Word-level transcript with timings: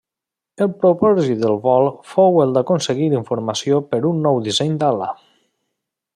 El 0.65 0.69
propòsit 0.85 1.43
del 1.43 1.59
vol 1.65 1.89
fou 2.13 2.41
el 2.45 2.57
d'aconseguir 2.57 3.11
informació 3.21 3.83
per 3.93 4.01
un 4.13 4.27
nou 4.29 4.41
disseny 4.49 4.77
d'ala. 4.85 5.13